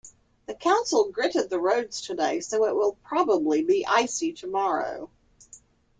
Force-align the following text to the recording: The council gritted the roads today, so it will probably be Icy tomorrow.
The 0.47 0.55
council 0.55 1.11
gritted 1.11 1.51
the 1.51 1.59
roads 1.59 2.01
today, 2.01 2.39
so 2.39 2.65
it 2.65 2.73
will 2.73 2.93
probably 3.03 3.63
be 3.63 3.85
Icy 3.85 4.33
tomorrow. 4.33 5.11